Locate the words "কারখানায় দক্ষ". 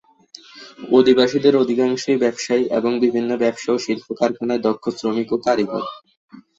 4.19-4.83